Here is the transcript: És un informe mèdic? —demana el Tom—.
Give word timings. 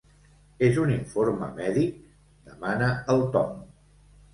És 0.67 0.79
un 0.83 0.93
informe 0.93 1.51
mèdic? 1.61 2.03
—demana 2.03 2.93
el 3.17 3.27
Tom—. 3.41 3.59